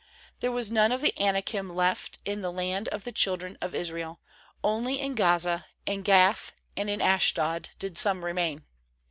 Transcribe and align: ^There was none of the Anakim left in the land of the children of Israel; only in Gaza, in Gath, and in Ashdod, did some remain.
^There 0.41 0.51
was 0.51 0.71
none 0.71 0.91
of 0.91 1.01
the 1.01 1.13
Anakim 1.21 1.69
left 1.69 2.17
in 2.25 2.41
the 2.41 2.51
land 2.51 2.87
of 2.87 3.03
the 3.03 3.11
children 3.11 3.55
of 3.61 3.75
Israel; 3.75 4.19
only 4.63 4.99
in 4.99 5.13
Gaza, 5.13 5.67
in 5.85 6.01
Gath, 6.01 6.53
and 6.75 6.89
in 6.89 7.01
Ashdod, 7.03 7.69
did 7.77 7.99
some 7.99 8.25
remain. 8.25 8.65